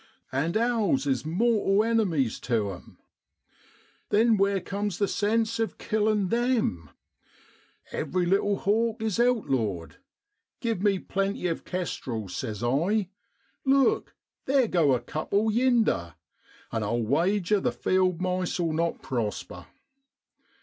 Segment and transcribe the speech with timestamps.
[0.31, 2.97] And owls is mortal enemies tu 'em.
[4.09, 6.89] Then where comes the sense of killin' them?
[7.91, 9.97] Every little hawk is outlawed.
[10.59, 13.09] Give me plenty of kestrels, says I
[13.63, 14.15] look!
[14.47, 16.15] theer go a couple yinder!
[16.71, 19.67] and I'll wager the field mice '11 not prosper.